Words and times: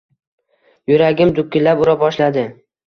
Yuragim 0.93 1.37
dukillab 1.41 1.87
ura 1.87 1.99
boshladi 2.07 2.53